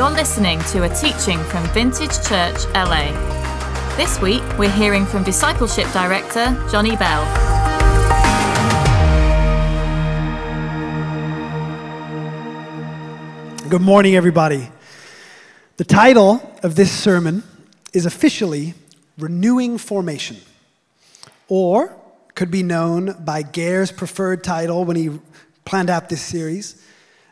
[0.00, 3.12] You're listening to a teaching from Vintage Church LA.
[3.98, 7.22] This week, we're hearing from Discipleship Director Jonny Bell.
[13.68, 14.70] Good morning, everybody.
[15.76, 17.42] The title of this sermon
[17.92, 18.72] is officially
[19.18, 20.38] Renewing Formation,
[21.46, 21.94] or
[22.34, 25.20] could be known by Gare's preferred title when he
[25.66, 26.82] planned out this series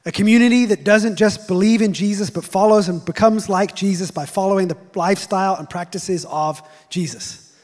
[0.05, 4.27] a community that doesn't just believe in Jesus, but follows and becomes like Jesus by
[4.27, 7.57] following the lifestyle and practices of Jesus.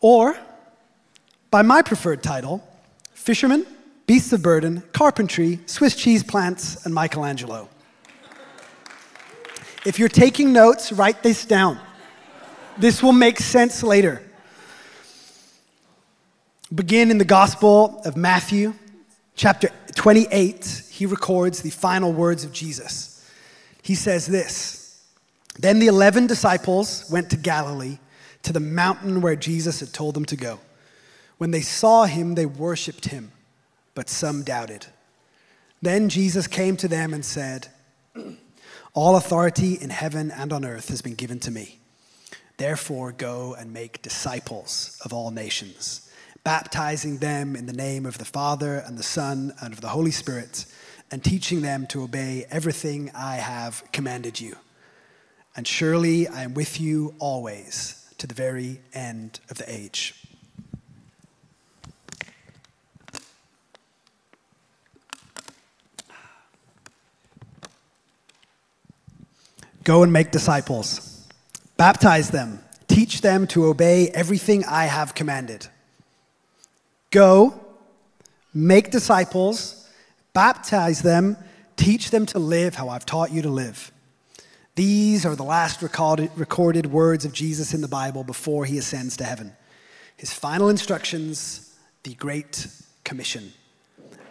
[0.00, 0.36] Or,
[1.50, 2.66] by my preferred title,
[3.12, 3.66] Fishermen,
[4.06, 7.68] Beasts of Burden, Carpentry, Swiss Cheese Plants, and Michelangelo.
[9.84, 11.78] If you're taking notes, write this down.
[12.78, 14.22] This will make sense later.
[16.74, 18.74] Begin in the Gospel of Matthew,
[19.36, 23.24] chapter 28, he records the final words of Jesus.
[23.82, 25.06] He says this
[25.58, 27.98] Then the 11 disciples went to Galilee,
[28.42, 30.58] to the mountain where Jesus had told them to go.
[31.38, 33.30] When they saw him, they worshiped him,
[33.94, 34.86] but some doubted.
[35.82, 37.68] Then Jesus came to them and said,
[38.94, 41.78] All authority in heaven and on earth has been given to me.
[42.56, 46.05] Therefore, go and make disciples of all nations
[46.46, 50.12] baptizing them in the name of the Father and the Son and of the Holy
[50.12, 50.64] Spirit,
[51.10, 54.54] and teaching them to obey everything I have commanded you.
[55.56, 60.14] And surely I am with you always to the very end of the age.
[69.82, 71.26] Go and make disciples,
[71.76, 75.66] baptize them, teach them to obey everything I have commanded.
[77.10, 77.58] Go,
[78.52, 79.88] make disciples,
[80.32, 81.36] baptize them,
[81.76, 83.92] teach them to live how I've taught you to live.
[84.74, 89.16] These are the last recorded, recorded words of Jesus in the Bible before he ascends
[89.18, 89.56] to heaven.
[90.16, 92.66] His final instructions, the Great
[93.04, 93.52] Commission.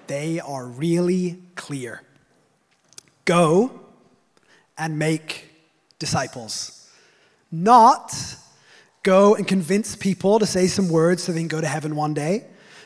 [0.08, 2.04] They are really clear.
[3.24, 3.80] Go
[4.78, 5.50] and make
[5.98, 6.90] disciples.
[7.52, 8.14] Not
[9.02, 12.14] go and convince people to say some words so they can go to heaven one
[12.14, 12.46] day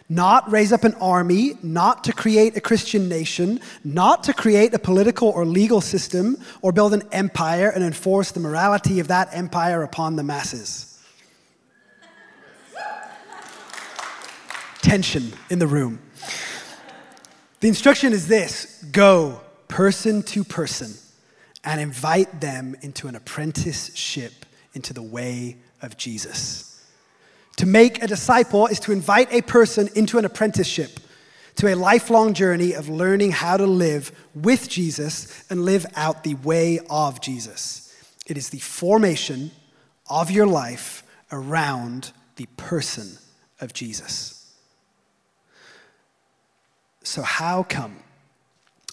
[0.10, 4.80] not raise up an army, not to create a Christian nation, not to create a
[4.80, 9.84] political or legal system or build an empire and enforce the morality of that empire
[9.84, 11.00] upon the masses.
[14.82, 16.00] Tension in the room.
[17.60, 20.94] The instruction is this go person to person
[21.64, 26.69] and invite them into an apprenticeship into the way of Jesus.
[27.60, 30.98] To make a disciple is to invite a person into an apprenticeship,
[31.56, 36.36] to a lifelong journey of learning how to live with Jesus and live out the
[36.36, 37.94] way of Jesus.
[38.26, 39.52] It is the formation
[40.10, 41.04] of your life
[41.34, 43.18] around the person
[43.60, 44.56] of Jesus.
[47.04, 47.98] So, how come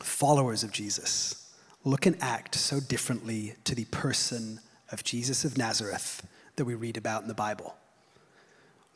[0.02, 1.54] followers of Jesus
[1.84, 4.58] look and act so differently to the person
[4.90, 7.76] of Jesus of Nazareth that we read about in the Bible?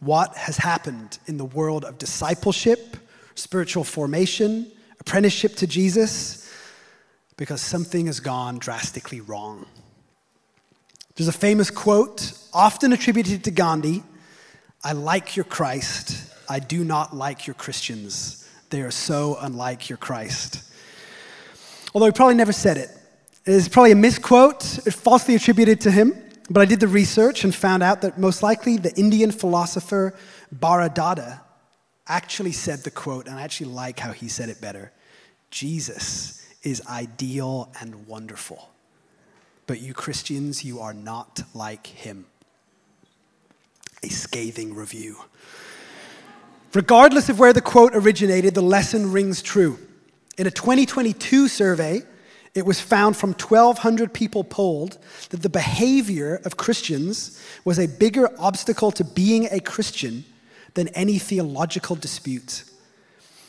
[0.00, 2.96] What has happened in the world of discipleship,
[3.34, 6.52] spiritual formation, apprenticeship to Jesus,
[7.36, 9.66] because something has gone drastically wrong.
[11.16, 14.02] There's a famous quote, often attributed to Gandhi
[14.82, 18.48] I like your Christ, I do not like your Christians.
[18.70, 20.62] They are so unlike your Christ.
[21.94, 22.88] Although he probably never said it.
[23.44, 26.14] It is probably a misquote, falsely attributed to him.
[26.50, 30.14] But I did the research and found out that most likely the Indian philosopher
[30.52, 31.40] Bharadada
[32.08, 34.92] actually said the quote, and I actually like how he said it better
[35.50, 38.70] Jesus is ideal and wonderful,
[39.66, 42.26] but you Christians, you are not like him.
[44.02, 45.16] A scathing review.
[46.72, 49.78] Regardless of where the quote originated, the lesson rings true.
[50.38, 52.02] In a 2022 survey,
[52.54, 54.98] it was found from 1,200 people polled
[55.30, 60.24] that the behavior of Christians was a bigger obstacle to being a Christian
[60.74, 62.64] than any theological dispute.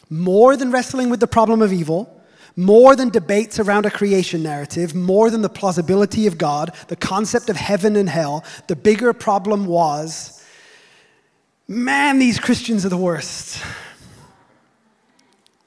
[0.10, 2.22] More than wrestling with the problem of evil,
[2.56, 7.50] more than debates around a creation narrative, more than the plausibility of God, the concept
[7.50, 10.38] of heaven and hell, the bigger problem was
[11.68, 13.64] man, these Christians are the worst.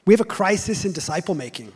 [0.04, 1.72] We have a crisis in disciple making.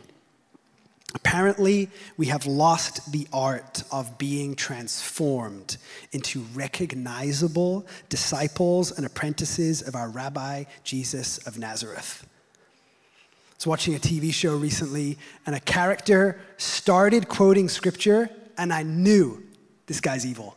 [1.15, 5.77] Apparently, we have lost the art of being transformed
[6.11, 12.25] into recognizable disciples and apprentices of our Rabbi Jesus of Nazareth.
[12.25, 18.83] I was watching a TV show recently, and a character started quoting scripture, and I
[18.83, 19.43] knew
[19.87, 20.55] this guy's evil.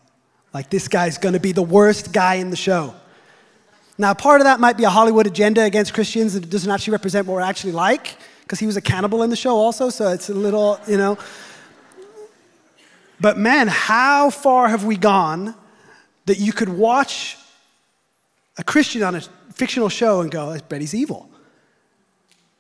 [0.53, 2.95] Like, this guy's gonna be the worst guy in the show.
[3.97, 7.27] Now, part of that might be a Hollywood agenda against Christians that doesn't actually represent
[7.27, 8.17] what we're actually like,
[8.53, 11.17] because he was a cannibal in the show also, so it's a little, you know.
[13.19, 15.55] But man, how far have we gone
[16.27, 17.39] that you could watch
[18.59, 19.23] a Christian on a
[19.55, 21.31] fictional show and go, I bet he's evil?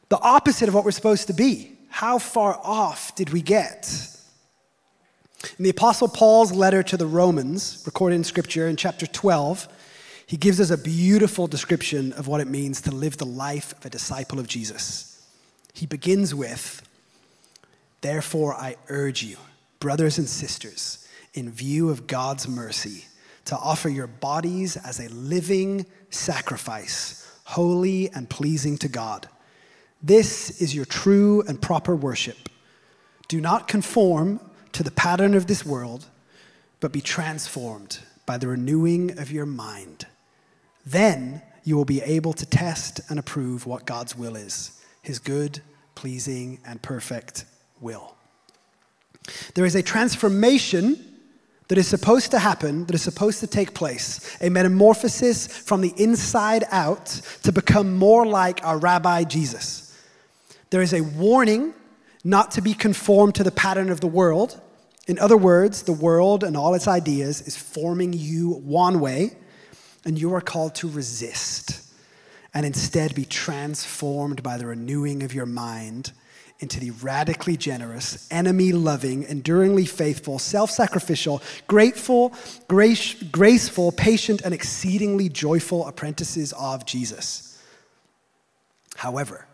[0.09, 1.77] The opposite of what we're supposed to be.
[1.91, 3.87] How far off did we get?
[5.59, 9.69] In the Apostle Paul's letter to the Romans, recorded in Scripture in chapter 12,
[10.25, 13.85] he gives us a beautiful description of what it means to live the life of
[13.85, 15.12] a disciple of Jesus.
[15.73, 16.83] He begins with,
[18.01, 19.37] Therefore, I urge you,
[19.81, 23.07] brothers and sisters, in view of God's mercy,
[23.47, 29.29] to offer your bodies as a living sacrifice, holy and pleasing to God.
[30.03, 32.49] This is your true and proper worship.
[33.29, 34.41] Do not conform
[34.73, 36.07] to the pattern of this world,
[36.81, 40.07] but be transformed by the renewing of your mind.
[40.85, 45.61] Then you will be able to test and approve what God's will is his good,
[45.95, 47.45] pleasing, and perfect
[47.81, 48.15] will.
[49.55, 51.05] There is a transformation
[51.69, 55.93] that is supposed to happen, that is supposed to take place, a metamorphosis from the
[55.97, 57.07] inside out
[57.43, 59.97] to become more like our Rabbi Jesus.
[60.71, 61.75] There is a warning
[62.25, 64.61] not to be conformed to the pattern of the world.
[65.07, 69.37] In other words, the world and all its ideas is forming you one way,
[70.05, 71.92] and you are called to resist
[72.55, 76.13] and instead be transformed by the renewing of your mind
[76.63, 82.33] into the radically generous, enemy loving, enduringly faithful, self sacrificial, grateful,
[82.69, 87.61] grace, graceful, patient, and exceedingly joyful apprentices of Jesus.
[88.97, 89.47] However,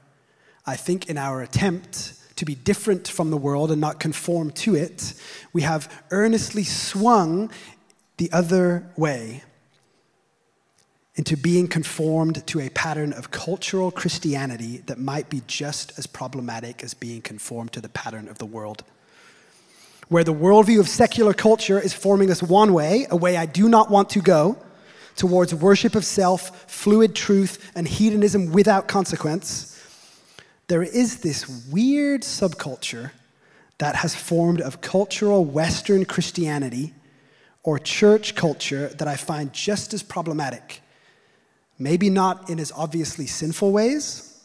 [0.67, 4.75] I think in our attempt to be different from the world and not conform to
[4.75, 5.15] it,
[5.53, 7.51] we have earnestly swung
[8.19, 9.43] the other way
[11.19, 16.85] into being conformed to a pattern of cultural Christianity that might be just as problematic
[16.85, 18.85] as being conformed to the pattern of the world.
[20.07, 23.69] Where the worldview of secular culture is forming us one way, a way I do
[23.69, 24.59] not want to go,
[25.17, 29.77] towards worship of self, fluid truth, and hedonism without consequence,
[30.69, 33.11] there is this weird subculture
[33.79, 36.95] that has formed of cultural Western Christianity
[37.65, 40.81] or church culture that I find just as problematic
[41.79, 44.43] Maybe not in as obviously sinful ways,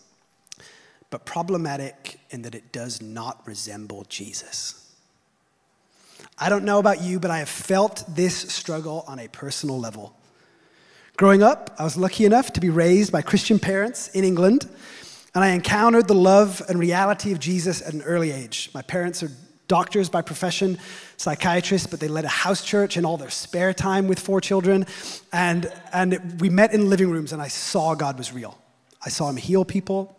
[1.10, 4.92] but problematic in that it does not resemble Jesus.
[6.38, 10.16] I don't know about you, but I have felt this struggle on a personal level.
[11.16, 14.68] Growing up, I was lucky enough to be raised by Christian parents in England,
[15.36, 18.72] and I encountered the love and reality of Jesus at an early age.
[18.74, 19.32] My parents are
[19.68, 20.78] doctors by profession,
[21.18, 24.86] psychiatrists, but they led a house church in all their spare time with four children.
[25.32, 28.58] And, and we met in living rooms, and I saw God was real.
[29.06, 30.18] I saw him heal people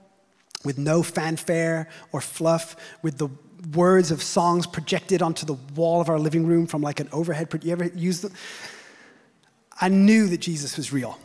[0.64, 3.28] with no fanfare or fluff, with the
[3.74, 7.48] words of songs projected onto the wall of our living room from like an overhead.
[7.62, 8.32] You ever use them?
[9.80, 11.18] I knew that Jesus was real.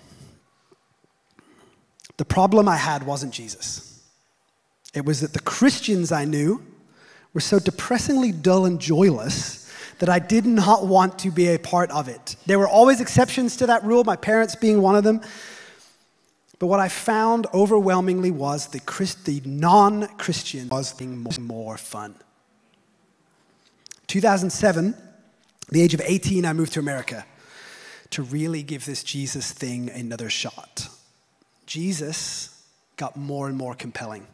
[2.17, 4.03] The problem I had wasn't Jesus.
[4.93, 6.65] It was that the Christians I knew
[7.33, 11.91] were so depressingly dull and joyless that I did not want to be a part
[11.91, 12.35] of it.
[12.45, 15.21] There were always exceptions to that rule, my parents being one of them.
[16.57, 21.77] But what I found overwhelmingly was the, Christ, the non Christian was being more, more
[21.77, 22.15] fun.
[24.07, 24.95] 2007,
[25.69, 27.25] the age of 18, I moved to America
[28.09, 30.89] to really give this Jesus thing another shot.
[31.65, 32.63] Jesus
[32.97, 34.27] got more and more compelling.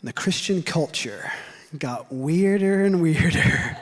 [0.00, 1.32] And the Christian culture
[1.76, 3.76] got weirder and weirder.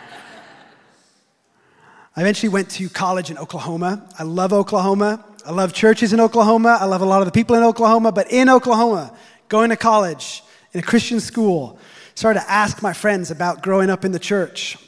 [2.16, 4.08] I eventually went to college in Oklahoma.
[4.18, 5.22] I love Oklahoma.
[5.44, 6.78] I love churches in Oklahoma.
[6.80, 8.12] I love a lot of the people in Oklahoma.
[8.12, 9.14] But in Oklahoma,
[9.48, 10.42] going to college
[10.72, 11.78] in a Christian school,
[12.14, 14.78] started to ask my friends about growing up in the church.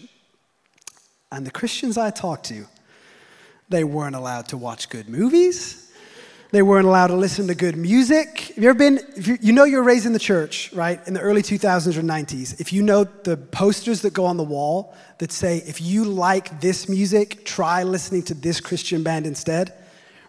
[1.31, 2.65] And the Christians I talked to,
[3.69, 5.88] they weren't allowed to watch good movies.
[6.51, 8.55] They weren't allowed to listen to good music.
[8.55, 11.21] Have you ever been, you, you, know you're raised in the church, right, in the
[11.21, 12.59] early 2000s or 90s.
[12.59, 16.63] If you know the posters that go on the wall that say, if you like
[16.63, 19.75] this music, try listening to this Christian band instead.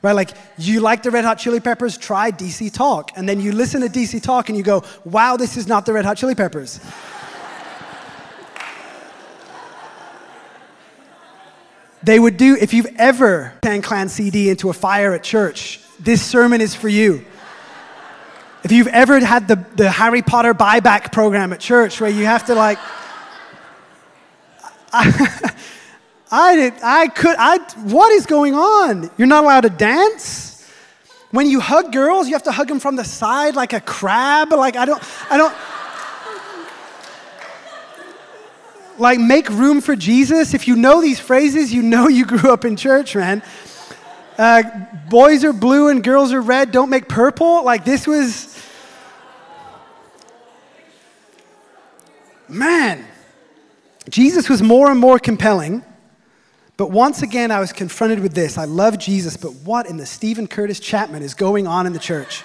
[0.02, 3.12] Right, like you like the Red Hot Chili Peppers, try DC Talk.
[3.16, 5.94] And then you listen to DC Talk and you go, wow, this is not the
[5.94, 6.82] Red Hot Chili Peppers.
[12.04, 16.26] they would do, if you've ever Tan Clan CD into a fire at church, this
[16.26, 17.26] sermon is for you.
[18.64, 22.46] If you've ever had the, the Harry Potter buyback program at church where you have
[22.48, 22.78] to like,
[24.92, 25.54] I,
[26.32, 29.10] I, I could, I, what is going on?
[29.18, 30.50] You're not allowed to dance?
[31.32, 34.52] When you hug girls, you have to hug them from the side like a crab.
[34.52, 35.02] Like, I don't,
[35.32, 35.56] I don't,
[39.00, 40.54] like, make room for Jesus.
[40.54, 43.44] If you know these phrases, you know you grew up in church, man.
[44.40, 44.64] Uh,
[45.10, 47.62] boys are blue and girls are red, don't make purple.
[47.66, 48.58] Like, this was,
[52.48, 53.06] man,
[54.08, 55.84] Jesus was more and more compelling.
[56.78, 58.58] But once again, I was confronted with this.
[58.58, 62.00] I love Jesus, but what in the Steven Curtis Chapman is going on in the
[62.00, 62.42] church?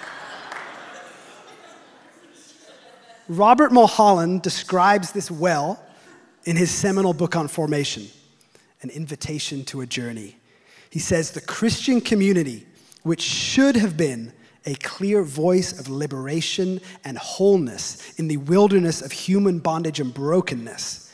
[3.29, 5.81] Robert Mulholland describes this well
[6.43, 8.07] in his seminal book on formation,
[8.81, 10.35] An Invitation to a Journey.
[10.95, 12.65] He says the Christian community,
[13.03, 14.31] which should have been
[14.65, 21.11] a clear voice of liberation and wholeness in the wilderness of human bondage and brokenness,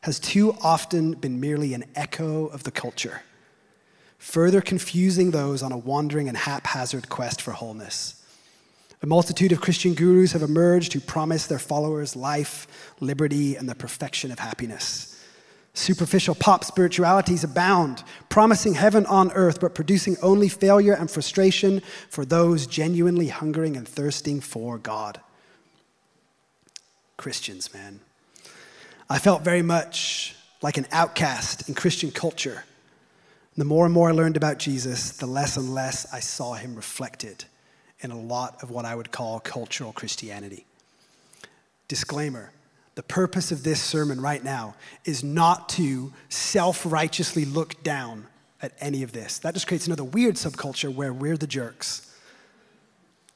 [0.00, 3.22] has too often been merely an echo of the culture,
[4.18, 8.20] further confusing those on a wandering and haphazard quest for wholeness.
[9.00, 12.66] A multitude of Christian gurus have emerged who promise their followers life,
[12.98, 15.09] liberty, and the perfection of happiness.
[15.72, 22.24] Superficial pop spiritualities abound, promising heaven on earth, but producing only failure and frustration for
[22.24, 25.20] those genuinely hungering and thirsting for God.
[27.16, 28.00] Christians, man.
[29.08, 32.64] I felt very much like an outcast in Christian culture.
[33.56, 36.74] The more and more I learned about Jesus, the less and less I saw him
[36.74, 37.44] reflected
[38.00, 40.66] in a lot of what I would call cultural Christianity.
[41.88, 42.52] Disclaimer
[42.94, 48.26] the purpose of this sermon right now is not to self righteously look down
[48.62, 49.38] at any of this.
[49.38, 52.06] That just creates another weird subculture where we're the jerks.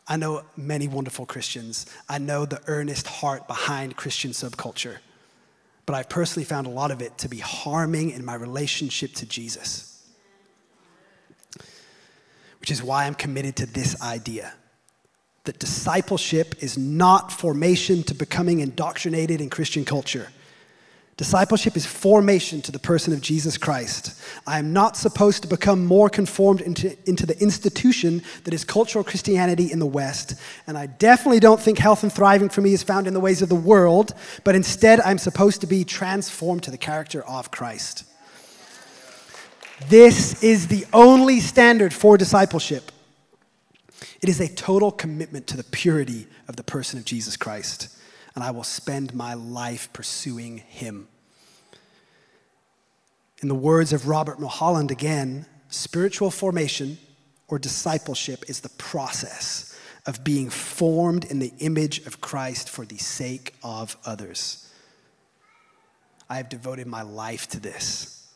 [0.07, 1.87] I know many wonderful Christians.
[2.09, 4.99] I know the earnest heart behind Christian subculture.
[5.87, 9.27] But I've personally found a lot of it to be harming in my relationship to
[9.27, 10.07] Jesus.
[12.61, 14.53] Which is why I'm committed to this idea
[15.45, 20.29] that discipleship is not formation to becoming indoctrinated in Christian culture.
[21.17, 24.21] Discipleship is formation to the person of Jesus Christ.
[24.49, 29.05] I am not supposed to become more conformed into, into the institution that is cultural
[29.05, 30.35] Christianity in the West.
[30.67, 33.43] And I definitely don't think health and thriving for me is found in the ways
[33.43, 38.05] of the world, but instead I'm supposed to be transformed to the character of Christ.
[39.89, 42.91] This is the only standard for discipleship.
[44.25, 47.95] It is a total commitment to the purity of the person of Jesus Christ,
[48.35, 51.09] and I will spend my life pursuing him.
[53.43, 56.97] In the words of Robert Mulholland again, spiritual formation
[57.49, 62.97] or discipleship is the process of being formed in the image of Christ for the
[62.97, 64.73] sake of others.
[66.31, 68.26] I have devoted my life to this,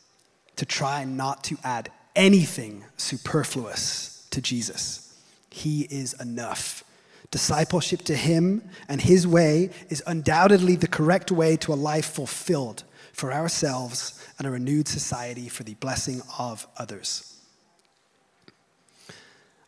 [0.57, 5.08] to try not to add anything superfluous to Jesus.
[5.49, 6.83] He is enough.
[7.31, 12.83] Discipleship to Him and His way is undoubtedly the correct way to a life fulfilled
[13.13, 17.35] for ourselves and a renewed society for the blessing of others.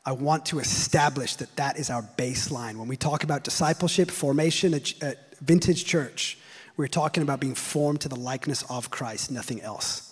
[0.03, 2.77] I want to establish that that is our baseline.
[2.77, 6.37] When we talk about discipleship, formation at, Vintage Church,
[6.77, 10.07] we're talking about being formed to the likeness of Christ, nothing else.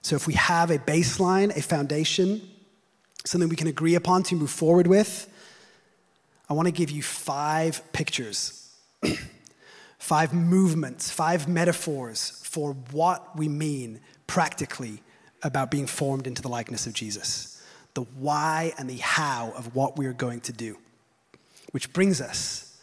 [0.00, 2.40] So if we have a baseline, a foundation,
[3.24, 5.28] something we can agree upon to move forward with,
[6.48, 8.70] I want to give you five pictures,
[9.98, 15.02] five movements, five metaphors for what we mean practically
[15.42, 17.62] about being formed into the likeness of Jesus.
[17.94, 20.78] The why and the how of what we are going to do.
[21.70, 22.78] Which brings us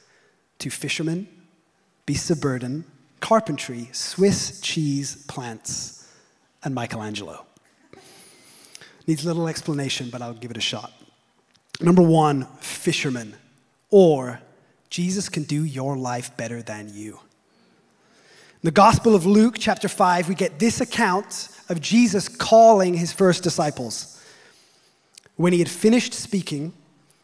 [0.60, 1.28] to fishermen,
[2.06, 2.86] beasts of burden,
[3.20, 6.08] carpentry, Swiss cheese plants,
[6.64, 7.46] and Michelangelo.
[9.08, 10.94] Needs a little explanation, but I'll give it a shot.
[11.80, 13.36] Number one, fisherman,
[13.90, 14.40] or
[14.90, 17.20] Jesus can do your life better than you.
[18.64, 23.12] In the Gospel of Luke, chapter 5, we get this account of Jesus calling his
[23.12, 24.24] first disciples.
[25.36, 26.74] When he had finished speaking,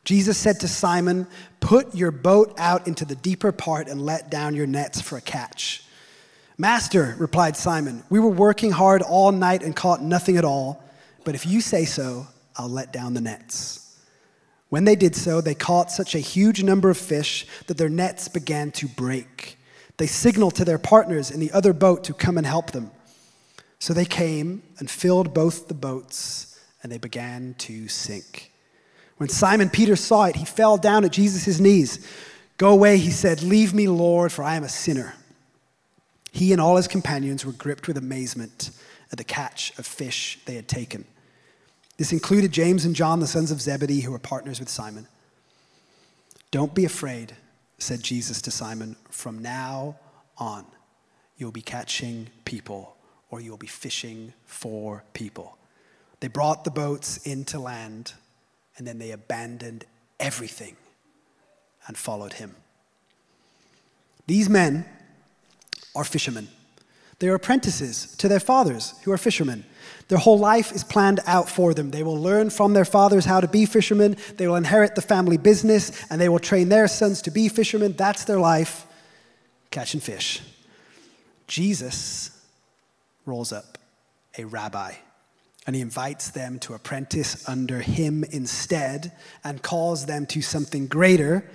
[0.03, 1.27] Jesus said to Simon,
[1.59, 5.21] Put your boat out into the deeper part and let down your nets for a
[5.21, 5.83] catch.
[6.57, 10.81] Master, replied Simon, we were working hard all night and caught nothing at all.
[11.27, 13.97] But if you say so, I'll let down the nets.
[14.69, 18.29] When they did so, they caught such a huge number of fish that their nets
[18.29, 19.57] began to break.
[19.97, 22.91] They signaled to their partners in the other boat to come and help them.
[23.77, 28.53] So they came and filled both the boats, and they began to sink.
[29.17, 32.07] When Simon Peter saw it, he fell down at Jesus' knees.
[32.55, 35.13] Go away, he said, Leave me, Lord, for I am a sinner.
[36.31, 38.69] He and all his companions were gripped with amazement
[39.11, 41.03] at the catch of fish they had taken.
[41.97, 45.07] This included James and John, the sons of Zebedee, who were partners with Simon.
[46.51, 47.35] Don't be afraid,
[47.79, 48.95] said Jesus to Simon.
[49.09, 49.97] From now
[50.37, 50.65] on,
[51.37, 52.95] you'll be catching people
[53.29, 55.57] or you'll be fishing for people.
[56.19, 58.13] They brought the boats into land
[58.77, 59.85] and then they abandoned
[60.19, 60.75] everything
[61.87, 62.55] and followed him.
[64.27, 64.85] These men
[65.95, 66.49] are fishermen.
[67.19, 69.65] They are apprentices to their fathers who are fishermen.
[70.07, 71.91] Their whole life is planned out for them.
[71.91, 74.15] They will learn from their fathers how to be fishermen.
[74.37, 77.93] They will inherit the family business and they will train their sons to be fishermen.
[77.93, 78.85] That's their life,
[79.69, 80.41] catching fish.
[81.47, 82.31] Jesus
[83.25, 83.77] rolls up,
[84.37, 84.93] a rabbi,
[85.65, 89.11] and he invites them to apprentice under him instead
[89.43, 91.49] and calls them to something greater.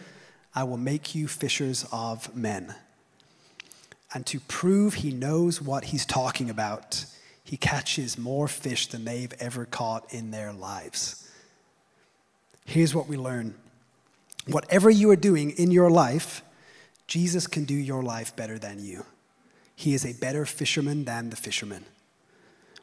[0.55, 2.75] I will make you fishers of men.
[4.13, 7.07] And to prove he knows what he's talking about,
[7.45, 11.31] he catches more fish than they've ever caught in their lives.
[12.65, 13.55] Here's what we learn
[14.47, 16.43] whatever you are doing in your life,
[17.07, 19.05] Jesus can do your life better than you.
[19.77, 21.85] He is a better fisherman than the fisherman.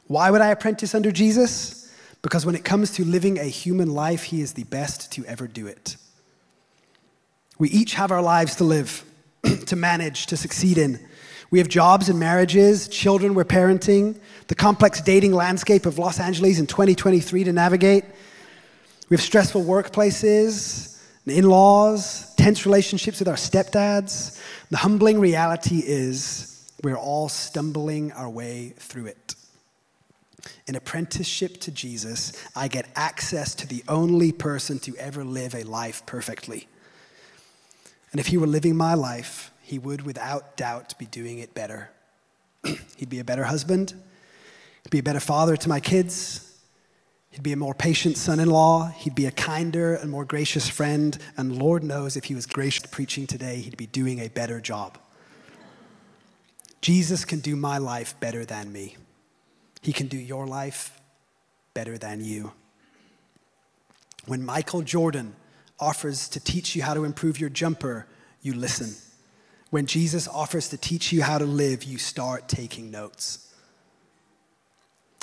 [0.06, 1.92] Why would I apprentice under Jesus?
[2.22, 5.46] Because when it comes to living a human life, he is the best to ever
[5.46, 5.96] do it.
[7.58, 9.04] We each have our lives to live,
[9.66, 11.06] to manage, to succeed in.
[11.50, 16.60] We have jobs and marriages, children we're parenting, the complex dating landscape of Los Angeles
[16.60, 18.04] in 2023 to navigate.
[19.08, 20.90] We have stressful workplaces,
[21.26, 24.40] in laws, tense relationships with our stepdads.
[24.70, 29.34] The humbling reality is we're all stumbling our way through it.
[30.66, 35.64] In apprenticeship to Jesus, I get access to the only person to ever live a
[35.64, 36.68] life perfectly.
[38.12, 41.92] And if he were living my life, he would without doubt be doing it better.
[42.96, 43.94] He'd be a better husband,
[44.82, 46.58] he'd be a better father to my kids,
[47.30, 50.68] he'd be a more patient son in law, he'd be a kinder and more gracious
[50.68, 54.60] friend, and Lord knows if he was gracious preaching today, he'd be doing a better
[54.60, 54.98] job.
[56.80, 58.96] Jesus can do my life better than me.
[59.82, 61.00] He can do your life
[61.74, 62.52] better than you.
[64.26, 65.36] When Michael Jordan
[65.78, 68.08] offers to teach you how to improve your jumper,
[68.42, 68.96] you listen.
[69.70, 73.46] When Jesus offers to teach you how to live, you start taking notes.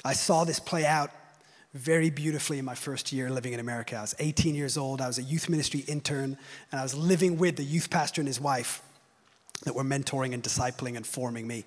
[0.06, 1.12] I saw this play out
[1.74, 3.98] very beautifully in my first year living in America.
[3.98, 5.02] I was 18 years old.
[5.02, 6.38] I was a youth ministry intern,
[6.72, 8.82] and I was living with the youth pastor and his wife
[9.66, 11.66] that were mentoring and discipling and forming me.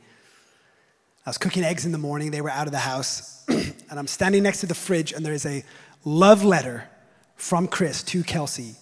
[1.27, 2.31] I was cooking eggs in the morning.
[2.31, 5.35] They were out of the house, and I'm standing next to the fridge, and there
[5.35, 5.63] is a
[6.05, 6.89] love letter
[7.37, 8.77] from Chris to Kelsey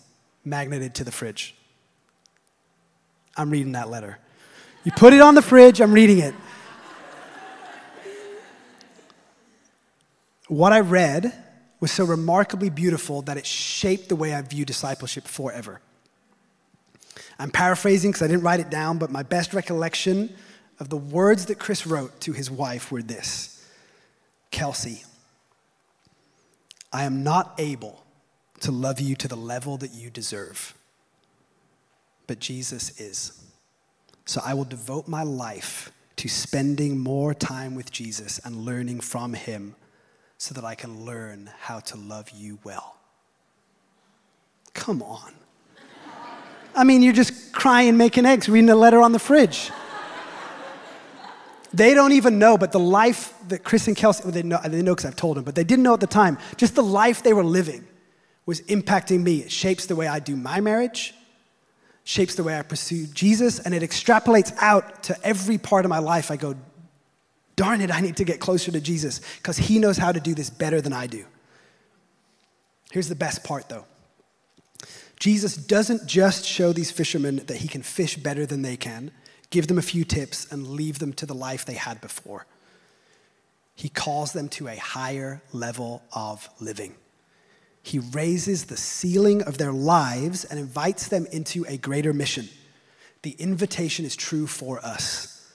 [0.44, 1.56] magneted to the fridge.
[3.38, 4.18] I'm reading that letter.
[4.84, 6.34] You put it on the fridge, I'm reading it.
[10.48, 11.32] What I read
[11.78, 15.80] was so remarkably beautiful that it shaped the way I view discipleship forever.
[17.38, 20.34] I'm paraphrasing because I didn't write it down, but my best recollection
[20.80, 23.54] of the words that Chris wrote to his wife were this
[24.50, 25.04] Kelsey,
[26.92, 28.02] I am not able
[28.60, 30.74] to love you to the level that you deserve
[32.28, 33.32] but Jesus is.
[34.24, 39.34] So I will devote my life to spending more time with Jesus and learning from
[39.34, 39.74] him
[40.36, 42.96] so that I can learn how to love you well.
[44.74, 45.32] Come on.
[46.76, 49.70] I mean, you're just crying, making eggs, reading a letter on the fridge.
[51.74, 54.82] they don't even know, but the life that Chris and Kelsey, well, they know, they
[54.82, 56.38] know because I've told them, but they didn't know at the time.
[56.56, 57.86] Just the life they were living
[58.46, 59.38] was impacting me.
[59.38, 61.14] It shapes the way I do my marriage,
[62.08, 65.98] shapes the way I pursue Jesus, and it extrapolates out to every part of my
[65.98, 66.30] life.
[66.30, 66.54] I go,
[67.54, 70.34] darn it, I need to get closer to Jesus because he knows how to do
[70.34, 71.26] this better than I do.
[72.90, 73.84] Here's the best part though
[75.18, 79.10] Jesus doesn't just show these fishermen that he can fish better than they can,
[79.50, 82.46] give them a few tips, and leave them to the life they had before.
[83.74, 86.94] He calls them to a higher level of living.
[87.88, 92.46] He raises the ceiling of their lives and invites them into a greater mission.
[93.22, 95.50] The invitation is true for us.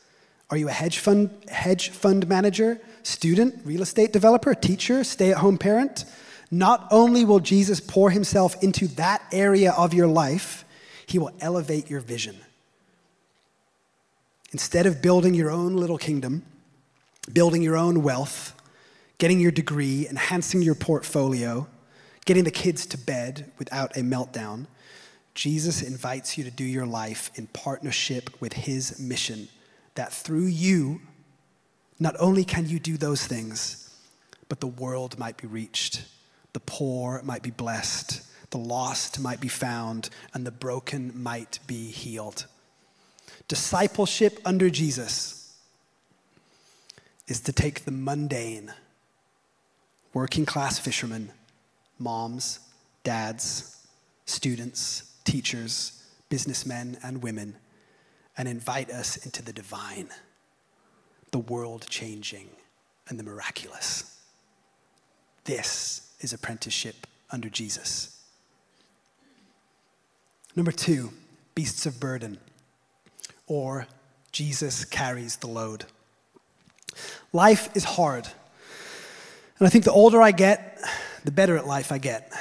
[0.50, 5.38] Are you a hedge fund, hedge fund manager, student, real estate developer, teacher, stay at
[5.38, 6.06] home parent?
[6.50, 10.66] Not only will Jesus pour himself into that area of your life,
[11.06, 12.36] he will elevate your vision.
[14.52, 16.42] Instead of building your own little kingdom,
[17.32, 18.60] building your own wealth,
[19.20, 21.68] getting your degree, enhancing your portfolio,
[22.24, 24.68] getting the kids to bed without a meltdown,
[25.34, 29.50] Jesus invites you to do your life in partnership with his mission
[29.96, 31.02] that through you,
[32.00, 33.96] not only can you do those things,
[34.50, 36.06] but the world might be reached,
[36.54, 41.90] the poor might be blessed, the lost might be found, and the broken might be
[41.90, 42.46] healed.
[43.48, 45.58] Discipleship under Jesus
[47.28, 48.72] is to take the mundane,
[50.14, 51.32] working class fishermen,
[52.00, 52.60] moms,
[53.04, 53.86] dads,
[54.26, 57.56] students, teachers, businessmen, and women,
[58.38, 60.10] and invite us into the divine,
[61.32, 62.50] the world changing,
[63.08, 64.20] and the miraculous.
[65.44, 68.22] This is apprenticeship under Jesus.
[70.56, 71.12] Number two,
[71.56, 72.38] beasts of burden,
[73.48, 73.88] or
[74.32, 75.86] Jesus carries the load.
[77.32, 78.28] Life is hard.
[79.60, 80.80] And I think the older I get,
[81.24, 82.32] the better at life I get.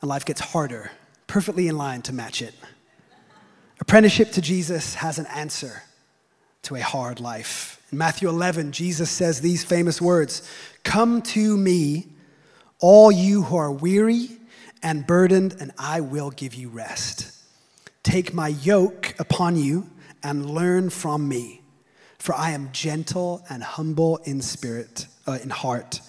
[0.00, 0.90] And life gets harder,
[1.26, 2.54] perfectly in line to match it.
[3.80, 5.82] Apprenticeship to Jesus has an answer
[6.62, 7.82] to a hard life.
[7.92, 10.48] In Matthew 11, Jesus says these famous words
[10.84, 12.08] Come to me,
[12.78, 14.28] all you who are weary
[14.82, 17.36] and burdened, and I will give you rest.
[18.02, 19.88] Take my yoke upon you
[20.22, 21.62] and learn from me,
[22.18, 26.00] for I am gentle and humble in spirit, uh, in heart,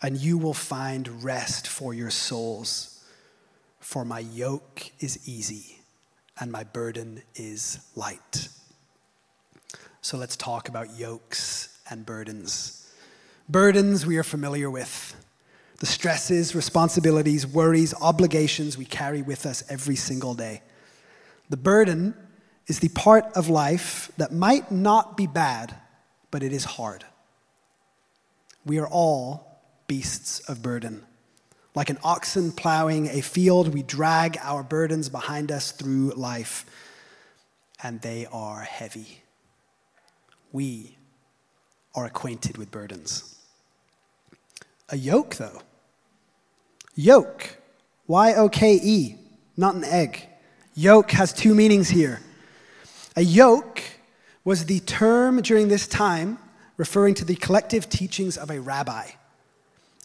[0.00, 3.04] and you will find rest for your souls.
[3.80, 5.80] For my yoke is easy
[6.38, 8.48] and my burden is light.
[10.00, 12.90] So let's talk about yokes and burdens.
[13.48, 15.16] Burdens we are familiar with
[15.78, 20.60] the stresses, responsibilities, worries, obligations we carry with us every single day.
[21.50, 22.14] The burden
[22.66, 25.74] is the part of life that might not be bad,
[26.30, 27.04] but it is hard.
[28.66, 29.47] We are all
[29.88, 31.04] beasts of burden.
[31.74, 36.64] Like an oxen plowing a field, we drag our burdens behind us through life,
[37.82, 39.22] and they are heavy.
[40.52, 40.96] We
[41.94, 43.36] are acquainted with burdens.
[44.88, 45.62] A yoke, though.
[46.94, 47.58] Yoke.
[48.06, 49.16] Y O K E,
[49.56, 50.26] not an egg.
[50.74, 52.20] Yoke has two meanings here.
[53.16, 53.82] A yoke
[54.44, 56.38] was the term during this time
[56.78, 59.10] referring to the collective teachings of a rabbi.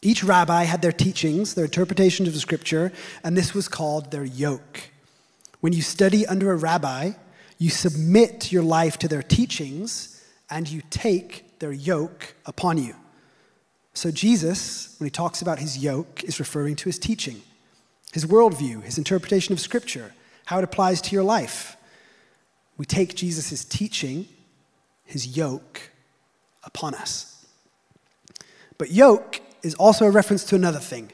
[0.03, 2.91] Each rabbi had their teachings, their interpretation of the scripture,
[3.23, 4.91] and this was called their yoke.
[5.61, 7.11] When you study under a rabbi,
[7.57, 12.95] you submit your life to their teachings and you take their yoke upon you.
[13.93, 17.41] So, Jesus, when he talks about his yoke, is referring to his teaching,
[18.11, 20.13] his worldview, his interpretation of Scripture,
[20.45, 21.77] how it applies to your life.
[22.75, 24.27] We take Jesus' teaching,
[25.05, 25.91] his yoke,
[26.63, 27.45] upon us.
[28.77, 31.11] But yoke is also a reference to another thing,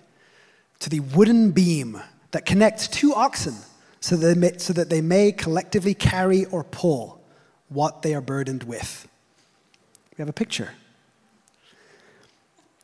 [0.80, 3.56] to the wooden beam that connects two oxen
[4.02, 7.22] so that they may, so that they may collectively carry or pull
[7.70, 9.08] what they are burdened with.
[10.18, 10.72] We have a picture.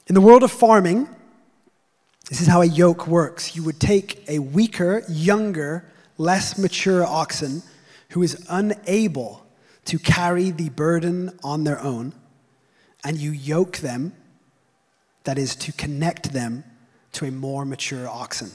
[0.07, 1.09] In the world of farming,
[2.29, 3.55] this is how a yoke works.
[3.55, 5.85] You would take a weaker, younger,
[6.17, 7.63] less mature oxen
[8.09, 9.45] who is unable
[9.85, 12.13] to carry the burden on their own,
[13.03, 14.13] and you yoke them,
[15.25, 16.63] that is, to connect them
[17.13, 18.51] to a more mature oxen.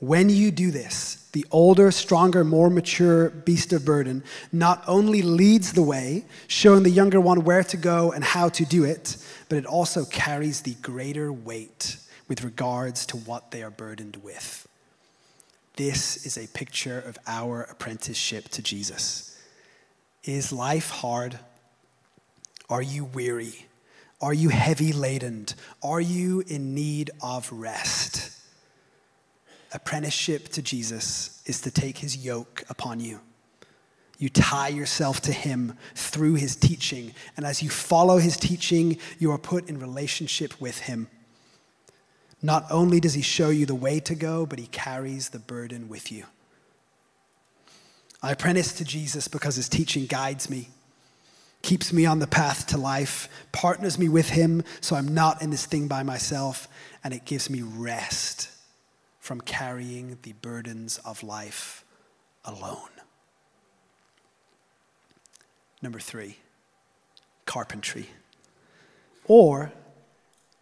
[0.00, 5.72] When you do this, the older, stronger, more mature beast of burden not only leads
[5.72, 9.16] the way, showing the younger one where to go and how to do it,
[9.48, 11.96] but it also carries the greater weight
[12.28, 14.68] with regards to what they are burdened with.
[15.76, 19.40] This is a picture of our apprenticeship to Jesus.
[20.24, 21.38] Is life hard?
[22.68, 23.67] Are you weary?
[24.20, 25.46] Are you heavy laden?
[25.82, 28.36] Are you in need of rest?
[29.72, 33.20] Apprenticeship to Jesus is to take his yoke upon you.
[34.18, 37.14] You tie yourself to him through his teaching.
[37.36, 41.06] And as you follow his teaching, you are put in relationship with him.
[42.42, 45.88] Not only does he show you the way to go, but he carries the burden
[45.88, 46.24] with you.
[48.22, 50.70] I apprentice to Jesus because his teaching guides me,
[51.62, 55.50] keeps me on the path to life, partners me with him so I'm not in
[55.50, 56.68] this thing by myself,
[57.02, 58.50] and it gives me rest
[59.18, 61.84] from carrying the burdens of life
[62.44, 62.88] alone.
[65.82, 66.38] Number three,
[67.44, 68.08] carpentry.
[69.26, 69.72] Or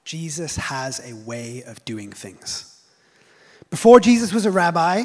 [0.04, 2.85] Jesus has a way of doing things.
[3.70, 5.04] Before Jesus was a rabbi,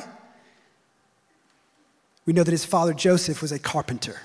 [2.25, 4.21] we know that his father Joseph was a carpenter.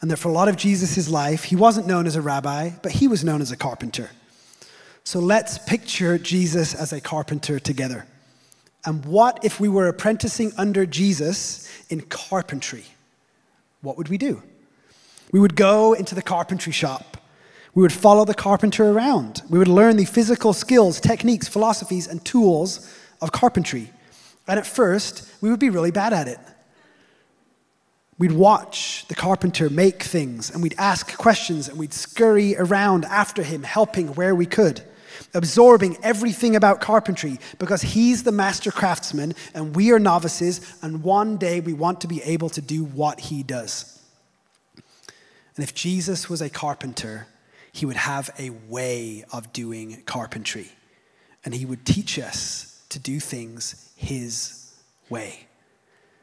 [0.00, 2.92] And that for a lot of Jesus' life, he wasn't known as a rabbi, but
[2.92, 4.10] he was known as a carpenter.
[5.04, 8.06] So let's picture Jesus as a carpenter together.
[8.84, 12.84] And what if we were apprenticing under Jesus in carpentry?
[13.82, 14.42] What would we do?
[15.32, 17.18] We would go into the carpentry shop.
[17.74, 19.42] We would follow the carpenter around.
[19.48, 23.90] We would learn the physical skills, techniques, philosophies, and tools of carpentry.
[24.48, 26.38] And at first, we would be really bad at it.
[28.20, 33.42] We'd watch the carpenter make things, and we'd ask questions, and we'd scurry around after
[33.42, 34.82] him, helping where we could
[35.34, 41.36] absorbing everything about carpentry because he's the master craftsman and we are novices, and one
[41.36, 44.00] day we want to be able to do what he does.
[45.56, 47.26] And if Jesus was a carpenter,
[47.72, 50.70] he would have a way of doing carpentry,
[51.44, 54.74] and he would teach us to do things his
[55.08, 55.46] way.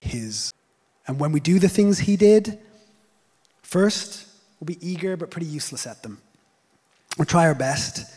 [0.02, 0.54] His.
[1.08, 2.60] And when we do the things he did,
[3.62, 4.28] first,
[4.60, 6.20] we'll be eager but pretty useless at them.
[7.18, 8.14] We'll try our best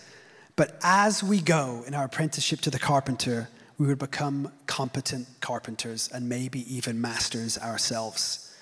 [0.61, 3.49] but as we go in our apprenticeship to the carpenter,
[3.79, 8.55] we would become competent carpenters and maybe even masters ourselves.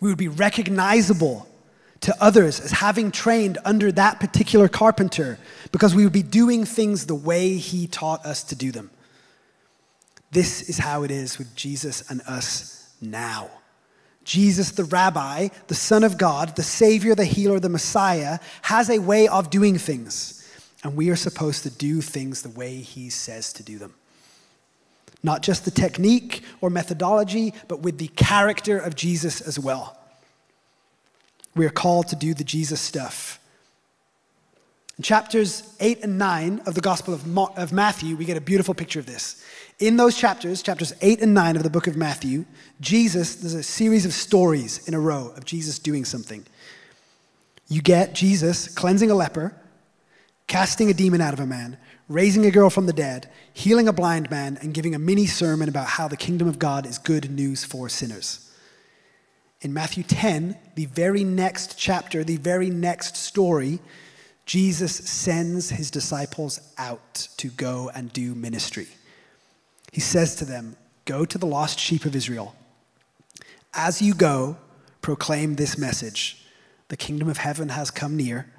[0.00, 1.46] We would be recognizable
[2.00, 5.38] to others as having trained under that particular carpenter
[5.70, 8.90] because we would be doing things the way he taught us to do them.
[10.32, 13.50] This is how it is with Jesus and us now.
[14.26, 18.98] Jesus, the rabbi, the Son of God, the Savior, the healer, the Messiah, has a
[18.98, 20.46] way of doing things.
[20.82, 23.94] And we are supposed to do things the way He says to do them.
[25.22, 29.96] Not just the technique or methodology, but with the character of Jesus as well.
[31.54, 33.38] We are called to do the Jesus stuff.
[34.98, 38.74] In chapters 8 and 9 of the Gospel of, of Matthew, we get a beautiful
[38.74, 39.44] picture of this.
[39.78, 42.46] In those chapters, chapters 8 and 9 of the book of Matthew,
[42.80, 46.46] Jesus, there's a series of stories in a row of Jesus doing something.
[47.68, 49.54] You get Jesus cleansing a leper,
[50.46, 51.76] casting a demon out of a man,
[52.08, 55.68] raising a girl from the dead, healing a blind man, and giving a mini sermon
[55.68, 58.50] about how the kingdom of God is good news for sinners.
[59.60, 63.80] In Matthew 10, the very next chapter, the very next story,
[64.46, 68.86] Jesus sends his disciples out to go and do ministry.
[69.92, 72.54] He says to them, Go to the lost sheep of Israel.
[73.72, 74.56] As you go,
[75.00, 76.44] proclaim this message
[76.88, 78.52] The kingdom of heaven has come near.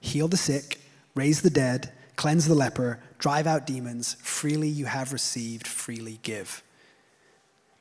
[0.00, 0.80] Heal the sick
[1.14, 4.16] raise the dead, cleanse the leper, drive out demons.
[4.20, 6.62] Freely you have received, freely give.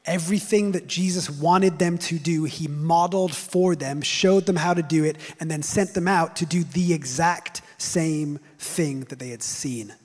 [0.06, 4.84] Everything that Jesus wanted them to do, he modeled for them, showed them how to
[4.84, 9.30] do it, and then sent them out to do the exact same thing that they
[9.30, 9.96] had seen.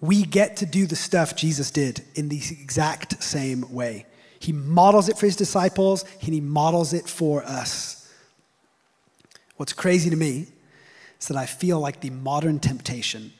[0.00, 4.06] We get to do the stuff Jesus did in the exact same way.
[4.38, 8.10] He models it for his disciples, and he models it for us.
[9.56, 10.46] What's crazy to me
[11.20, 13.32] is that I feel like the modern temptation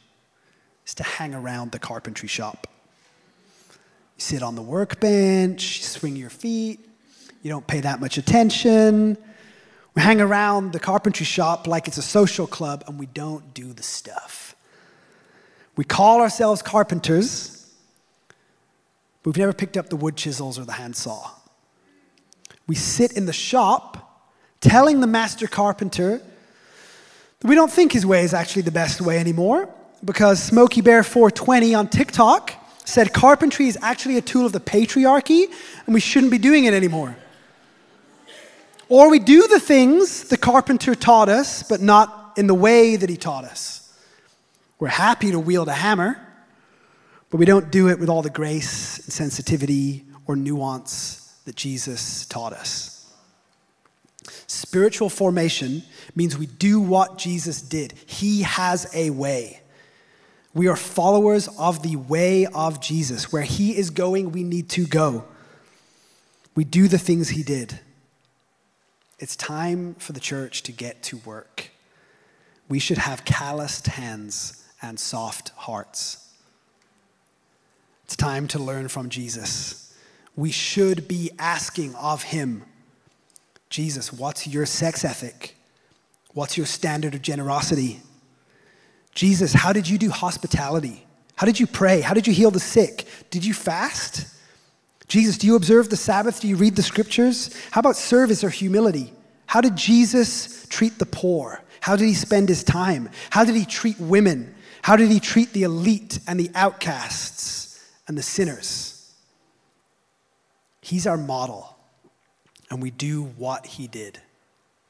[0.86, 2.66] is to hang around the carpentry shop.
[3.70, 6.80] You sit on the workbench, you swing your feet,
[7.42, 9.16] you don't pay that much attention.
[9.94, 13.72] We hang around the carpentry shop like it's a social club and we don't do
[13.72, 14.49] the stuff.
[15.80, 17.66] We call ourselves carpenters,
[19.22, 21.30] but we've never picked up the wood chisels or the handsaw.
[22.66, 24.28] We sit in the shop
[24.60, 29.18] telling the master carpenter that we don't think his way is actually the best way
[29.18, 29.70] anymore
[30.04, 32.52] because Smokey Bear 420 on TikTok
[32.84, 35.46] said carpentry is actually a tool of the patriarchy
[35.86, 37.16] and we shouldn't be doing it anymore.
[38.90, 43.08] Or we do the things the carpenter taught us, but not in the way that
[43.08, 43.79] he taught us.
[44.80, 46.18] We're happy to wield a hammer,
[47.28, 52.24] but we don't do it with all the grace and sensitivity or nuance that Jesus
[52.24, 53.12] taught us.
[54.46, 55.82] Spiritual formation
[56.16, 57.92] means we do what Jesus did.
[58.06, 59.60] He has a way.
[60.54, 63.30] We are followers of the way of Jesus.
[63.30, 65.24] Where he is going, we need to go.
[66.54, 67.78] We do the things he did.
[69.18, 71.70] It's time for the church to get to work.
[72.68, 76.28] We should have calloused hands and soft hearts.
[78.04, 79.96] It's time to learn from Jesus.
[80.36, 82.64] We should be asking of him
[83.70, 85.54] Jesus, what's your sex ethic?
[86.34, 88.00] What's your standard of generosity?
[89.14, 91.06] Jesus, how did you do hospitality?
[91.36, 92.00] How did you pray?
[92.00, 93.06] How did you heal the sick?
[93.30, 94.26] Did you fast?
[95.06, 96.40] Jesus, do you observe the Sabbath?
[96.40, 97.54] Do you read the scriptures?
[97.70, 99.12] How about service or humility?
[99.46, 101.62] How did Jesus treat the poor?
[101.80, 103.08] How did he spend his time?
[103.30, 104.54] How did he treat women?
[104.82, 109.12] How did he treat the elite and the outcasts and the sinners?
[110.80, 111.76] He's our model,
[112.70, 114.20] and we do what he did,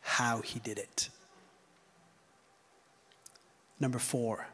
[0.00, 1.08] how he did it.
[3.78, 4.46] Number four,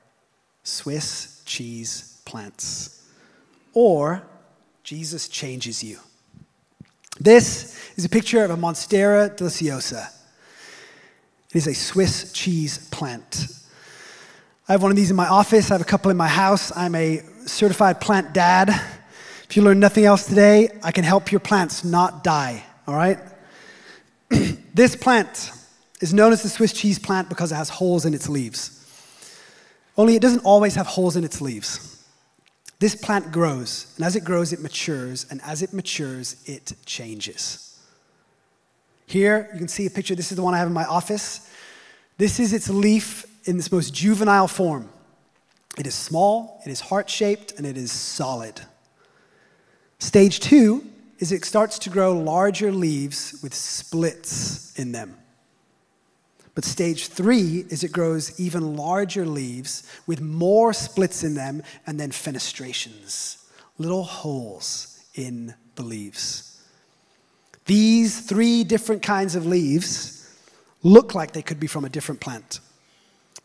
[0.62, 3.06] Swiss cheese plants,
[3.74, 4.22] or
[4.82, 5.98] Jesus changes you.
[7.20, 10.10] This is a picture of a Monstera deliciosa.
[11.50, 13.48] It is a Swiss cheese plant.
[14.68, 15.70] I have one of these in my office.
[15.70, 16.76] I have a couple in my house.
[16.76, 18.70] I'm a certified plant dad.
[19.48, 23.20] If you learn nothing else today, I can help your plants not die, all right?
[24.74, 25.52] this plant
[26.00, 28.72] is known as the Swiss cheese plant because it has holes in its leaves.
[29.96, 32.04] Only it doesn't always have holes in its leaves.
[32.80, 37.78] This plant grows, and as it grows, it matures, and as it matures, it changes.
[39.06, 40.16] Here, you can see a picture.
[40.16, 41.48] This is the one I have in my office.
[42.18, 44.88] This is its leaf in its most juvenile form.
[45.78, 48.60] It is small, it is heart shaped, and it is solid.
[49.98, 50.84] Stage two
[51.18, 55.16] is it starts to grow larger leaves with splits in them.
[56.54, 62.00] But stage three is it grows even larger leaves with more splits in them and
[62.00, 63.44] then fenestrations,
[63.78, 66.62] little holes in the leaves.
[67.66, 70.34] These three different kinds of leaves
[70.82, 72.60] look like they could be from a different plant.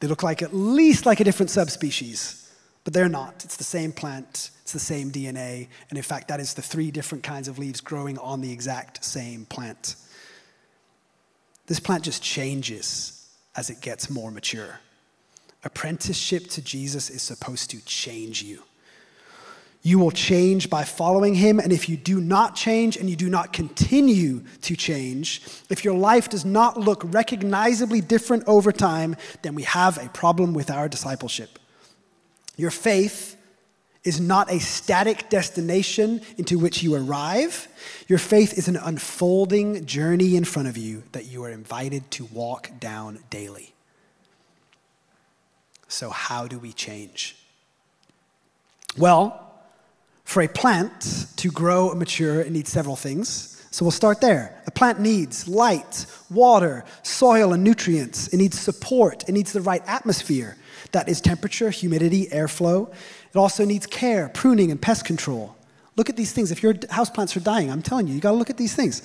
[0.02, 2.52] They look like at least like a different subspecies,
[2.84, 3.46] but they're not.
[3.46, 6.90] It's the same plant, it's the same DNA, and in fact, that is the three
[6.90, 9.96] different kinds of leaves growing on the exact same plant.
[11.68, 14.80] This plant just changes as it gets more mature.
[15.64, 18.64] Apprenticeship to Jesus is supposed to change you.
[19.84, 23.30] You will change by following him, and if you do not change and you do
[23.30, 29.56] not continue to change, if your life does not look recognizably different over time, then
[29.56, 31.58] we have a problem with our discipleship.
[32.58, 33.38] Your faith
[34.04, 37.68] is not a static destination into which you arrive.
[38.08, 42.26] Your faith is an unfolding journey in front of you that you are invited to
[42.26, 43.74] walk down daily.
[45.88, 47.36] So, how do we change?
[48.98, 49.51] Well,
[50.32, 53.62] for a plant to grow and mature, it needs several things.
[53.70, 54.64] So we'll start there.
[54.66, 58.30] A plant needs light, water, soil, and nutrients.
[58.30, 59.28] It needs support.
[59.28, 60.56] It needs the right atmosphere.
[60.94, 62.90] That is temperature, humidity, airflow.
[62.90, 65.54] It also needs care, pruning, and pest control.
[65.98, 66.50] Look at these things.
[66.50, 69.02] If your houseplants are dying, I'm telling you, you got to look at these things.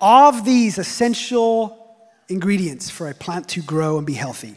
[0.00, 2.00] Of these essential
[2.30, 4.54] ingredients for a plant to grow and be healthy,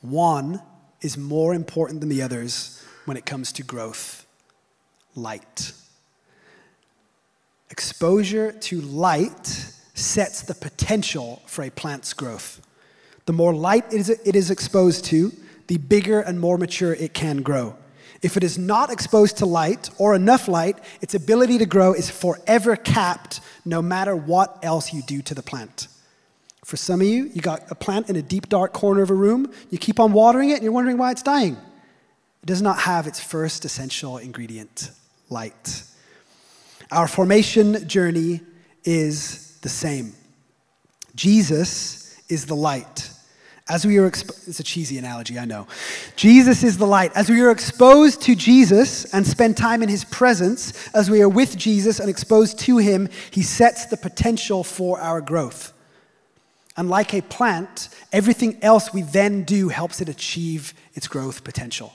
[0.00, 0.60] one
[1.00, 4.21] is more important than the others when it comes to growth
[5.14, 5.72] light.
[7.70, 9.46] Exposure to light
[9.94, 12.60] sets the potential for a plant's growth.
[13.26, 15.32] The more light it is, exposed to,
[15.68, 17.76] the bigger and more mature it can grow.
[18.20, 22.10] If it is not exposed to light or enough light, its ability to grow is
[22.10, 25.88] forever capped no matter what else you do to the plant.
[26.64, 29.14] For some of you, you got a plant in a deep, dark corner of a
[29.14, 31.54] room, you keep on watering it, and you're wondering why it's dying.
[31.54, 34.90] It does not have its first essential ingredient,
[35.32, 35.84] light.
[36.90, 38.40] Our formation journey
[38.84, 40.12] is the same.
[41.14, 43.10] Jesus is the light.
[43.68, 45.66] As we are, exp- it's a cheesy analogy, I know.
[46.16, 47.12] Jesus is the light.
[47.14, 51.28] As we are exposed to Jesus and spend time in his presence, as we are
[51.28, 55.72] with Jesus and exposed to him, he sets the potential for our growth.
[56.76, 61.94] And like a plant, everything else we then do helps it achieve its growth potential.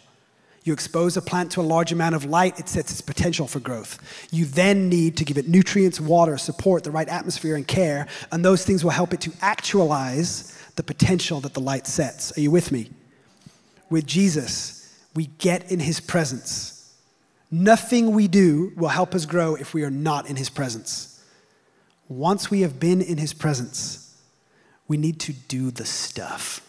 [0.67, 3.61] You expose a plant to a large amount of light, it sets its potential for
[3.61, 4.27] growth.
[4.31, 8.43] You then need to give it nutrients, water, support, the right atmosphere, and care, and
[8.43, 12.37] those things will help it to actualize the potential that the light sets.
[12.37, 12.89] Are you with me?
[13.89, 16.93] With Jesus, we get in his presence.
[17.49, 21.23] Nothing we do will help us grow if we are not in his presence.
[22.09, 24.21] Once we have been in his presence,
[24.89, 26.59] we need to do the stuff.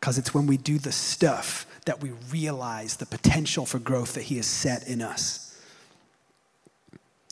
[0.00, 4.22] Because it's when we do the stuff that we realize the potential for growth that
[4.22, 5.40] He has set in us.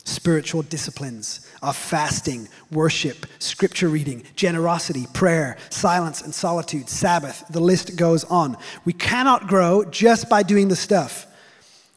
[0.05, 7.95] Spiritual disciplines of fasting, worship, scripture reading, generosity, prayer, silence and solitude, Sabbath, the list
[7.95, 8.57] goes on.
[8.83, 11.25] We cannot grow just by doing the stuff.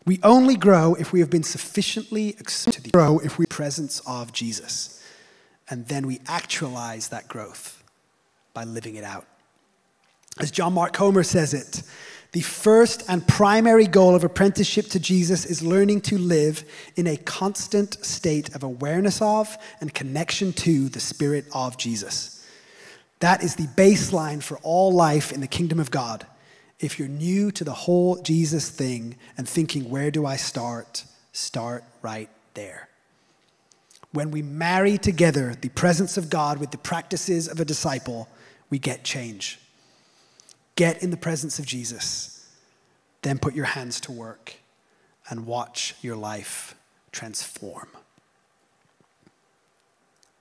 [0.04, 5.02] We only grow if we have been sufficiently to grow if we presence of Jesus.
[5.68, 7.82] And then we actualize that growth
[8.54, 9.26] by living it out.
[10.38, 11.82] As John Mark Comer says it,
[12.36, 16.64] the first and primary goal of apprenticeship to Jesus is learning to live
[16.94, 22.46] in a constant state of awareness of and connection to the Spirit of Jesus.
[23.20, 26.26] That is the baseline for all life in the kingdom of God.
[26.78, 31.06] If you're new to the whole Jesus thing and thinking, where do I start?
[31.32, 32.90] Start right there.
[34.12, 38.28] When we marry together the presence of God with the practices of a disciple,
[38.68, 39.58] we get change.
[40.76, 42.48] Get in the presence of Jesus.
[43.22, 44.54] Then put your hands to work
[45.28, 46.74] and watch your life
[47.10, 47.88] transform.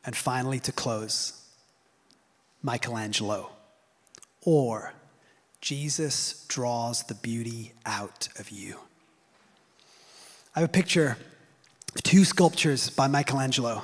[0.06, 1.42] And finally, to close,
[2.62, 3.50] Michelangelo,
[4.42, 4.94] or
[5.62, 8.80] Jesus draws the beauty out of you.
[10.56, 11.18] I have a picture
[11.96, 13.84] of two sculptures by Michelangelo.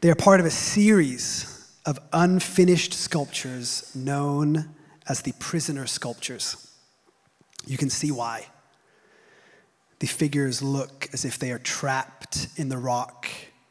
[0.00, 4.74] They are part of a series of unfinished sculptures known
[5.08, 6.70] as the prisoner sculptures.
[7.66, 8.46] You can see why.
[9.98, 13.28] The figures look as if they are trapped in the rock,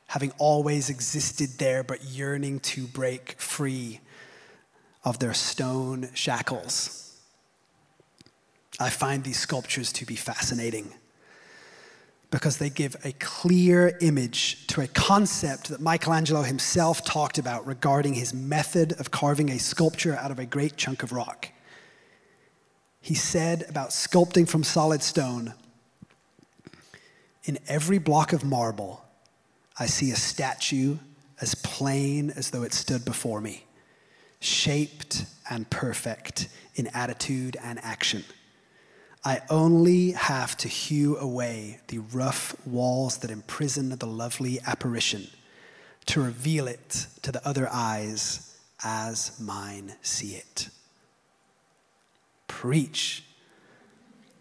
[0.07, 3.99] having always existed there but yearning to break free
[5.03, 7.19] of their stone shackles.
[8.79, 10.93] I find these sculptures to be fascinating
[12.35, 18.13] because they give a clear image to a concept that Michelangelo himself talked about regarding
[18.13, 21.47] his method of carving a sculpture out of a great chunk of rock.
[22.99, 25.53] He said about sculpting from solid stone
[27.45, 29.05] In every block of marble,
[29.79, 30.97] I see a statue
[31.39, 33.63] as plain as though it stood before me,
[34.41, 38.25] shaped and perfect in attitude and action.
[39.27, 45.27] I only have to hew away the rough walls that imprison the lovely apparition
[46.05, 50.69] to reveal it to the other eyes as mine see it.
[52.47, 53.23] Preach.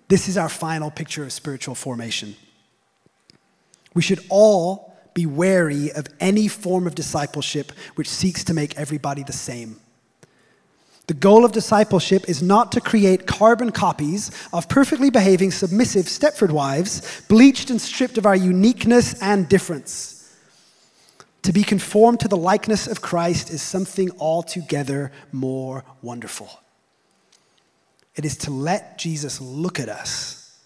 [0.09, 2.37] This is our final picture of spiritual formation.
[3.95, 9.23] We should all be wary of any form of discipleship which seeks to make everybody
[9.23, 9.81] the same.
[11.07, 16.51] The goal of discipleship is not to create carbon copies of perfectly behaving, submissive Stepford
[16.51, 20.15] wives, bleached and stripped of our uniqueness and difference.
[21.43, 26.49] To be conformed to the likeness of Christ is something altogether more wonderful.
[28.17, 30.59] It is to let Jesus look at us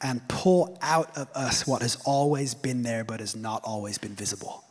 [0.00, 4.14] and pull out of us what has always been there but has not always been
[4.14, 4.64] visible.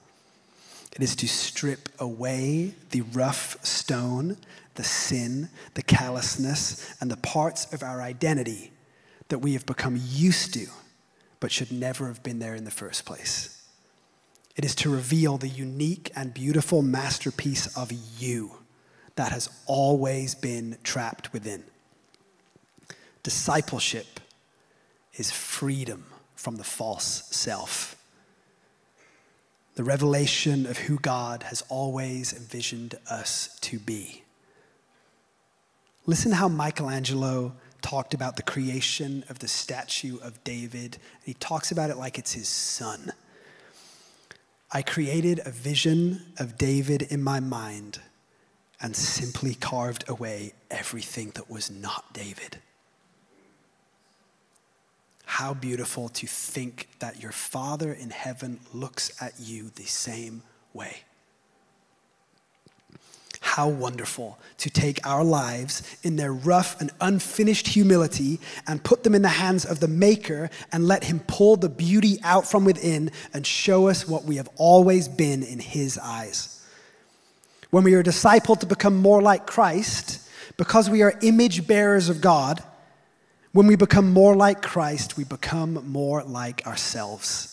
[0.95, 4.37] It is to strip away the rough stone,
[4.81, 8.71] the sin, the callousness, and the parts of our identity
[9.27, 10.65] that we have become used to
[11.39, 13.63] but should never have been there in the first place.
[14.55, 18.53] It is to reveal the unique and beautiful masterpiece of you
[19.17, 21.63] that has always been trapped within.
[23.21, 24.19] Discipleship
[25.13, 28.01] is freedom from the false self
[29.75, 34.23] the revelation of who God has always envisioned us to be.
[36.11, 40.97] Listen how Michelangelo talked about the creation of the statue of David.
[41.23, 43.13] He talks about it like it's his son.
[44.73, 48.01] I created a vision of David in my mind
[48.81, 52.57] and simply carved away everything that was not David.
[55.23, 60.43] How beautiful to think that your Father in heaven looks at you the same
[60.73, 61.03] way.
[63.41, 69.15] How wonderful to take our lives in their rough and unfinished humility and put them
[69.15, 73.11] in the hands of the Maker and let Him pull the beauty out from within
[73.33, 76.65] and show us what we have always been in His eyes.
[77.71, 82.21] When we are discipled to become more like Christ, because we are image bearers of
[82.21, 82.63] God,
[83.53, 87.50] when we become more like Christ, we become more like ourselves.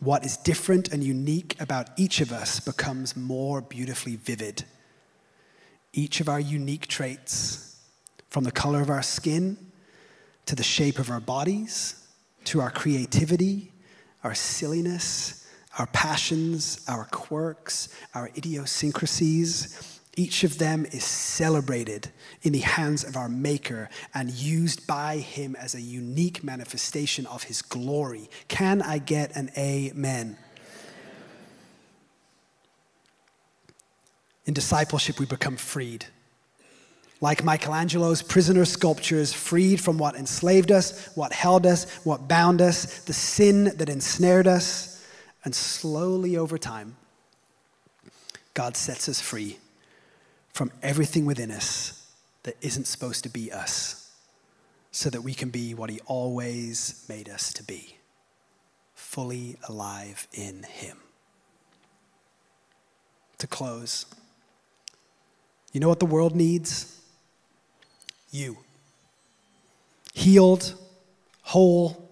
[0.00, 4.64] What is different and unique about each of us becomes more beautifully vivid.
[5.92, 7.76] Each of our unique traits,
[8.30, 9.56] from the color of our skin
[10.46, 12.06] to the shape of our bodies,
[12.44, 13.72] to our creativity,
[14.22, 15.46] our silliness,
[15.78, 22.10] our passions, our quirks, our idiosyncrasies, each of them is celebrated
[22.42, 27.44] in the hands of our Maker and used by Him as a unique manifestation of
[27.44, 28.28] His glory.
[28.48, 30.36] Can I get an amen?
[34.44, 36.06] In discipleship, we become freed.
[37.20, 43.04] Like Michelangelo's prisoner sculptures, freed from what enslaved us, what held us, what bound us,
[43.04, 45.06] the sin that ensnared us.
[45.44, 46.96] And slowly over time,
[48.54, 49.58] God sets us free
[50.58, 52.04] from everything within us
[52.42, 54.10] that isn't supposed to be us
[54.90, 57.96] so that we can be what He always made us to be
[58.92, 60.96] fully alive in Him.
[63.38, 64.06] To close,
[65.72, 67.00] you know what the world needs?
[68.32, 68.58] You.
[70.12, 70.74] Healed,
[71.42, 72.10] whole,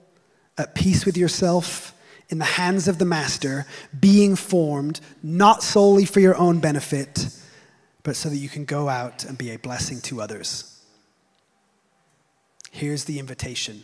[0.57, 1.93] at peace with yourself,
[2.29, 3.67] in the hands of the Master,
[3.99, 7.27] being formed not solely for your own benefit
[8.07, 10.81] but so that you can go out and be a blessing to others.
[12.71, 13.83] Here's the invitation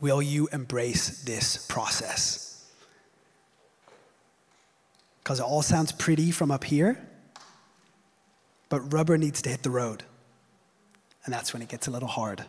[0.00, 2.68] Will you embrace this process?
[5.22, 6.98] Because it all sounds pretty from up here,
[8.68, 10.02] but rubber needs to hit the road.
[11.24, 12.44] And that's when it gets a little hard.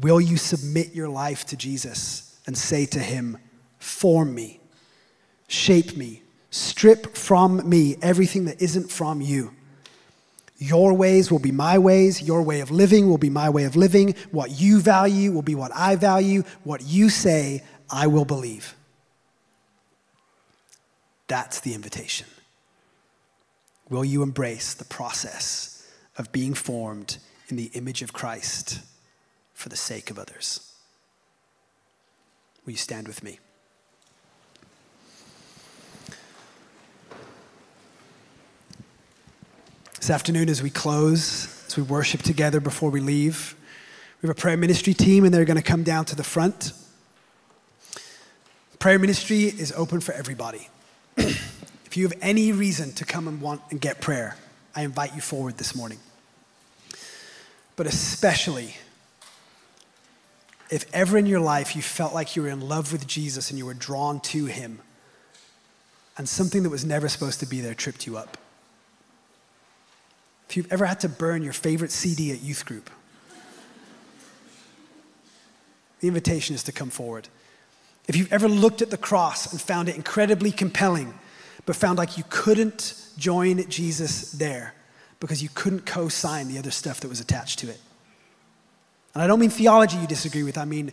[0.00, 3.38] Will you submit your life to Jesus and say to him,
[3.80, 4.60] Form me,
[5.48, 9.54] shape me, strip from me everything that isn't from you?
[10.58, 12.20] Your ways will be my ways.
[12.20, 14.14] Your way of living will be my way of living.
[14.32, 16.42] What you value will be what I value.
[16.64, 18.74] What you say, I will believe.
[21.28, 22.26] That's the invitation.
[23.88, 25.86] Will you embrace the process
[26.16, 27.18] of being formed
[27.48, 28.80] in the image of Christ
[29.54, 30.72] for the sake of others?
[32.64, 33.38] Will you stand with me?
[39.98, 43.56] This afternoon, as we close, as we worship together before we leave,
[44.22, 46.72] we have a prayer ministry team, and they're going to come down to the front.
[48.78, 50.68] Prayer ministry is open for everybody.
[51.16, 54.36] if you have any reason to come and want and get prayer,
[54.74, 55.98] I invite you forward this morning.
[57.74, 58.76] But especially
[60.70, 63.58] if ever in your life you felt like you were in love with Jesus and
[63.58, 64.78] you were drawn to him,
[66.16, 68.38] and something that was never supposed to be there tripped you up
[70.48, 72.88] if you've ever had to burn your favorite CD at youth group,
[76.00, 77.28] the invitation is to come forward.
[78.06, 81.12] If you've ever looked at the cross and found it incredibly compelling,
[81.66, 84.74] but found like you couldn't join Jesus there
[85.20, 87.80] because you couldn't co sign the other stuff that was attached to it.
[89.14, 90.92] And I don't mean theology you disagree with, I mean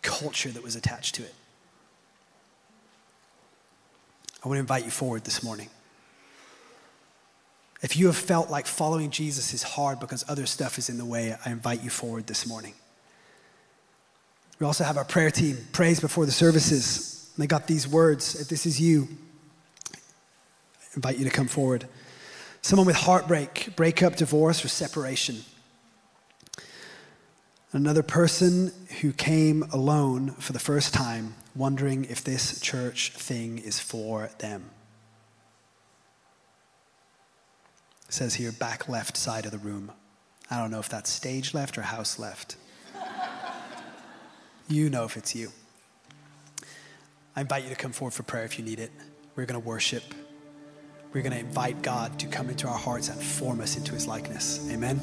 [0.00, 1.34] culture that was attached to it.
[4.42, 5.68] I want to invite you forward this morning.
[7.82, 11.04] If you have felt like following Jesus is hard because other stuff is in the
[11.04, 12.74] way, I invite you forward this morning.
[14.58, 17.30] We also have our prayer team, prays before the services.
[17.34, 18.40] And They got these words.
[18.40, 19.08] If this is you,
[19.94, 19.98] I
[20.96, 21.86] invite you to come forward.
[22.62, 25.44] Someone with heartbreak, breakup, divorce, or separation.
[27.72, 28.72] Another person
[29.02, 34.70] who came alone for the first time, wondering if this church thing is for them.
[38.08, 39.92] It says here, back left side of the room.
[40.50, 42.56] I don't know if that's stage left or house left.
[44.68, 45.50] you know if it's you.
[47.34, 48.92] I invite you to come forward for prayer if you need it.
[49.34, 50.02] We're going to worship.
[51.12, 54.06] We're going to invite God to come into our hearts and form us into his
[54.06, 54.66] likeness.
[54.70, 55.00] Amen.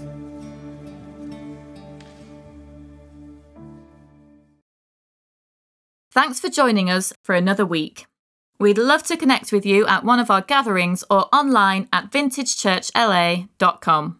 [6.11, 8.05] Thanks for joining us for another week.
[8.59, 14.19] We'd love to connect with you at one of our gatherings or online at vintagechurchla.com.